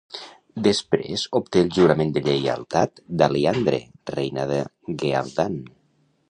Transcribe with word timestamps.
Després 0.67 1.25
obté 1.39 1.61
el 1.65 1.69
jurament 1.75 2.13
de 2.15 2.23
lleialtat 2.29 3.03
d'Alliandre, 3.21 3.83
reina 4.15 4.49
de 4.55 4.59
Ghealdan. 5.05 5.61